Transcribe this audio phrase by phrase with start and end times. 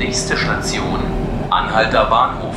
[0.00, 0.98] Nächste Station,
[1.50, 2.54] Anhalter Bahnhof.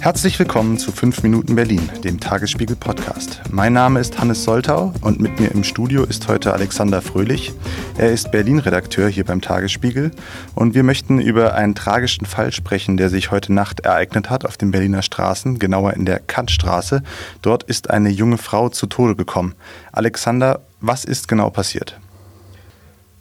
[0.00, 3.40] Herzlich willkommen zu 5 Minuten Berlin, dem Tagesspiegel Podcast.
[3.52, 7.52] Mein Name ist Hannes Soltau und mit mir im Studio ist heute Alexander Fröhlich.
[7.96, 10.10] Er ist Berlin-Redakteur hier beim Tagesspiegel
[10.56, 14.56] und wir möchten über einen tragischen Fall sprechen, der sich heute Nacht ereignet hat auf
[14.56, 17.04] den Berliner Straßen, genauer in der Kantstraße.
[17.40, 19.54] Dort ist eine junge Frau zu Tode gekommen.
[19.92, 21.98] Alexander, was ist genau passiert?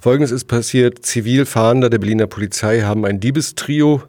[0.00, 1.06] Folgendes ist passiert.
[1.06, 4.02] Zivilfahnder der Berliner Polizei haben ein Diebestrio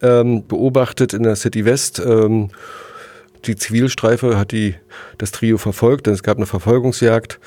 [0.00, 1.98] ähm, beobachtet in der City West.
[1.98, 2.48] Ähm,
[3.44, 4.74] die Zivilstreife hat die,
[5.18, 7.38] das Trio verfolgt, denn es gab eine Verfolgungsjagd.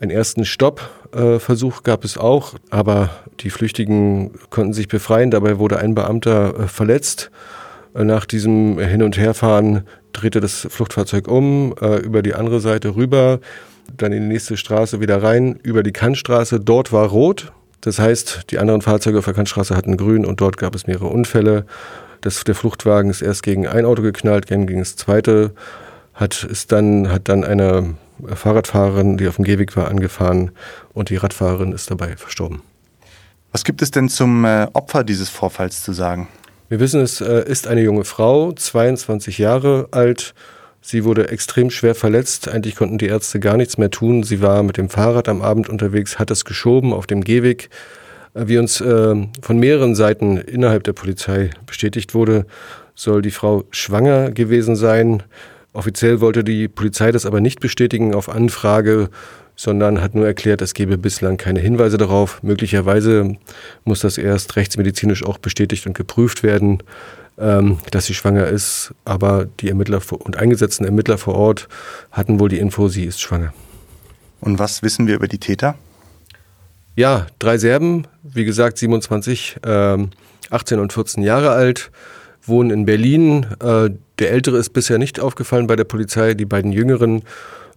[0.00, 5.30] Einen ersten Stoppversuch äh, gab es auch, aber die Flüchtigen konnten sich befreien.
[5.30, 7.30] Dabei wurde ein Beamter äh, verletzt.
[7.94, 12.96] Äh, nach diesem Hin- und Herfahren drehte das Fluchtfahrzeug um, äh, über die andere Seite
[12.96, 13.40] rüber,
[13.96, 16.60] dann in die nächste Straße wieder rein, über die Kantstraße.
[16.60, 20.56] Dort war rot, das heißt, die anderen Fahrzeuge auf der Kantstraße hatten grün und dort
[20.56, 21.66] gab es mehrere Unfälle.
[22.22, 25.52] Das, der Fluchtwagen ist erst gegen ein Auto geknallt, dann gegen das zweite,
[26.14, 27.94] hat, ist dann, hat dann eine
[28.34, 30.52] Fahrradfahrerin, die auf dem Gehweg war, angefahren
[30.94, 32.62] und die Radfahrerin ist dabei verstorben.
[33.52, 36.28] Was gibt es denn zum äh, Opfer dieses Vorfalls zu sagen?
[36.68, 40.34] Wir wissen, es äh, ist eine junge Frau, 22 Jahre alt,
[40.86, 42.46] Sie wurde extrem schwer verletzt.
[42.46, 44.22] Eigentlich konnten die Ärzte gar nichts mehr tun.
[44.22, 47.70] Sie war mit dem Fahrrad am Abend unterwegs, hat es geschoben auf dem Gehweg.
[48.34, 52.44] Wie uns äh, von mehreren Seiten innerhalb der Polizei bestätigt wurde,
[52.94, 55.22] soll die Frau schwanger gewesen sein.
[55.72, 59.08] Offiziell wollte die Polizei das aber nicht bestätigen auf Anfrage,
[59.56, 62.42] sondern hat nur erklärt, es gebe bislang keine Hinweise darauf.
[62.42, 63.36] Möglicherweise
[63.84, 66.82] muss das erst rechtsmedizinisch auch bestätigt und geprüft werden
[67.38, 68.94] ähm, dass sie schwanger ist.
[69.04, 71.68] Aber die Ermittler und eingesetzten Ermittler vor Ort
[72.10, 73.52] hatten wohl die Info, sie ist schwanger.
[74.40, 75.76] Und was wissen wir über die Täter?
[76.96, 80.10] Ja, drei Serben, wie gesagt 27, ähm,
[80.50, 81.90] 18 und 14 Jahre alt,
[82.42, 83.46] wohnen in Berlin.
[83.60, 86.34] Äh, der Ältere ist bisher nicht aufgefallen bei der Polizei.
[86.34, 87.22] Die beiden Jüngeren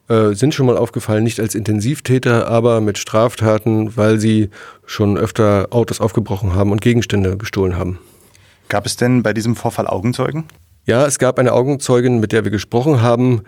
[0.10, 4.50] äh, sind schon mal aufgefallen, nicht als Intensivtäter, aber mit Straftaten, weil sie
[4.86, 8.00] schon öfter Autos aufgebrochen haben und Gegenstände gestohlen haben.
[8.70, 10.46] Gab es denn bei diesem Vorfall Augenzeugen?
[10.86, 13.42] Ja, es gab eine Augenzeugin, mit der wir gesprochen haben.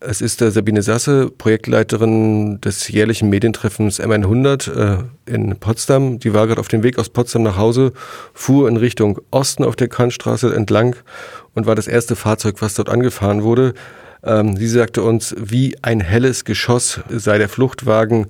[0.00, 6.18] Es ist der Sabine Sasse, Projektleiterin des jährlichen Medientreffens M100 äh, in Potsdam.
[6.18, 7.92] Die war gerade auf dem Weg aus Potsdam nach Hause,
[8.34, 10.96] fuhr in Richtung Osten auf der Kantstraße entlang
[11.54, 13.72] und war das erste Fahrzeug, was dort angefahren wurde.
[14.24, 18.26] Ähm, sie sagte uns, wie ein helles Geschoss sei der Fluchtwagen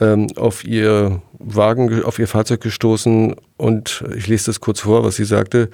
[0.00, 5.16] ähm, auf ihr Wagen, auf ihr Fahrzeug gestoßen und ich lese das kurz vor, was
[5.16, 5.70] sie sagte.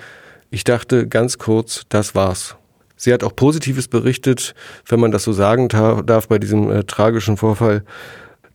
[0.51, 2.57] Ich dachte ganz kurz, das war's.
[2.97, 4.55] Sie hat auch Positives berichtet,
[4.87, 7.83] wenn man das so sagen darf bei diesem äh, tragischen Vorfall,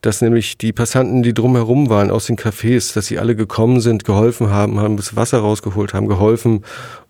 [0.01, 4.05] dass nämlich die Passanten, die drumherum waren aus den Cafés, dass sie alle gekommen sind,
[4.05, 6.63] geholfen haben, haben das Wasser rausgeholt, haben geholfen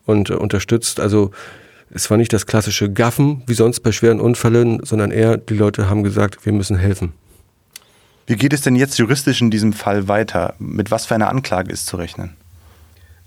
[0.06, 1.02] und äh, unterstützt.
[1.02, 1.32] Also
[1.96, 5.90] es war nicht das klassische Gaffen wie sonst bei schweren Unfällen, sondern eher die Leute
[5.90, 7.14] haben gesagt, wir müssen helfen.
[8.28, 10.56] Wie geht es denn jetzt juristisch in diesem Fall weiter?
[10.60, 12.36] Mit was für einer Anklage ist zu rechnen?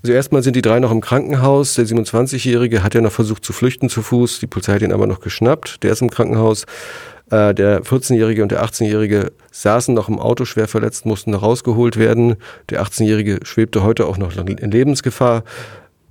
[0.03, 1.73] Also erstmal sind die drei noch im Krankenhaus.
[1.73, 4.39] Der 27-Jährige hat ja noch versucht zu flüchten zu Fuß.
[4.39, 5.81] Die Polizei hat ihn aber noch geschnappt.
[5.83, 6.65] Der ist im Krankenhaus.
[7.31, 11.97] Äh, der 14-Jährige und der 18-Jährige saßen noch im Auto schwer verletzt, mussten noch rausgeholt
[11.97, 12.35] werden.
[12.69, 15.43] Der 18-Jährige schwebte heute auch noch in Lebensgefahr.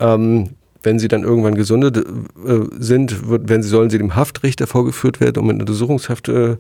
[0.00, 0.50] Ähm,
[0.82, 2.02] wenn sie dann irgendwann gesundet äh,
[2.78, 6.56] sind, wird, wenn sie, sollen sie dem Haftrichter vorgeführt werden, um in Untersuchungshaft äh,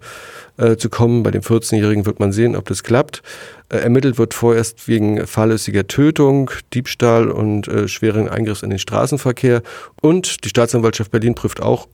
[0.56, 1.22] äh, zu kommen.
[1.22, 3.22] Bei dem 14-Jährigen wird man sehen, ob das klappt.
[3.68, 9.62] Äh, ermittelt wird vorerst wegen fahrlässiger Tötung, Diebstahl und äh, schweren Eingriffs in den Straßenverkehr.
[10.00, 11.88] Und die Staatsanwaltschaft Berlin prüft auch,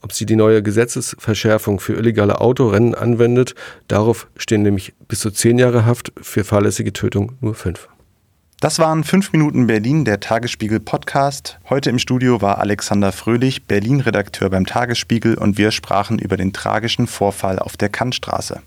[0.00, 3.54] ob sie die neue Gesetzesverschärfung für illegale Autorennen anwendet.
[3.86, 7.88] Darauf stehen nämlich bis zu zehn Jahre Haft, für fahrlässige Tötung nur fünf.
[8.62, 11.58] Das waren 5 Minuten Berlin, der Tagesspiegel Podcast.
[11.68, 17.08] Heute im Studio war Alexander Fröhlich, Berlin-Redakteur beim Tagesspiegel und wir sprachen über den tragischen
[17.08, 18.60] Vorfall auf der Kantstraße.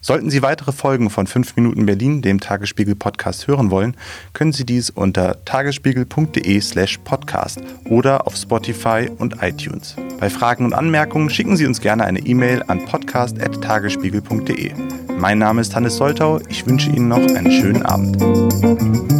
[0.00, 3.98] Sollten Sie weitere Folgen von 5 Minuten Berlin, dem Tagesspiegel Podcast, hören wollen,
[4.32, 9.94] können Sie dies unter tagesspiegel.de/slash podcast oder auf Spotify und iTunes.
[10.20, 14.72] Bei Fragen und Anmerkungen schicken Sie uns gerne eine E-Mail an podcast.tagesspiegel.de.
[15.18, 16.40] Mein Name ist Hannes Soltau.
[16.48, 19.13] Ich wünsche Ihnen noch einen schönen Abend.